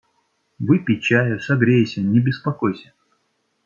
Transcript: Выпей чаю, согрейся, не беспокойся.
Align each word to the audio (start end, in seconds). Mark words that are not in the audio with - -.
Выпей 0.69 0.99
чаю, 0.99 1.39
согрейся, 1.49 2.01
не 2.01 2.19
беспокойся. 2.31 2.91